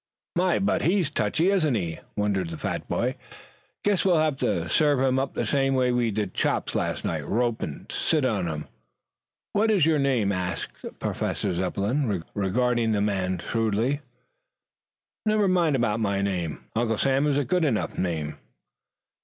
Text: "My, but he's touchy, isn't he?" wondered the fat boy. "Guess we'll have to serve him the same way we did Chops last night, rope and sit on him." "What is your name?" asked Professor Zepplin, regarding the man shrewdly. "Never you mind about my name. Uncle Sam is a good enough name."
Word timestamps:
"My, 0.35 0.57
but 0.57 0.81
he's 0.81 1.11
touchy, 1.11 1.51
isn't 1.51 1.75
he?" 1.75 1.99
wondered 2.15 2.49
the 2.49 2.57
fat 2.57 2.87
boy. 2.89 3.17
"Guess 3.85 4.03
we'll 4.03 4.17
have 4.17 4.35
to 4.37 4.67
serve 4.67 4.99
him 4.99 5.17
the 5.35 5.45
same 5.45 5.75
way 5.75 5.91
we 5.91 6.09
did 6.09 6.33
Chops 6.33 6.73
last 6.73 7.05
night, 7.05 7.23
rope 7.23 7.61
and 7.61 7.85
sit 7.91 8.25
on 8.25 8.47
him." 8.47 8.65
"What 9.53 9.69
is 9.69 9.85
your 9.85 9.99
name?" 9.99 10.31
asked 10.31 10.83
Professor 10.97 11.53
Zepplin, 11.53 12.23
regarding 12.33 12.93
the 12.93 13.01
man 13.01 13.37
shrewdly. 13.37 13.99
"Never 15.27 15.43
you 15.43 15.49
mind 15.53 15.75
about 15.75 15.99
my 15.99 16.19
name. 16.23 16.63
Uncle 16.75 16.97
Sam 16.97 17.27
is 17.27 17.37
a 17.37 17.45
good 17.45 17.63
enough 17.63 17.95
name." 17.95 18.37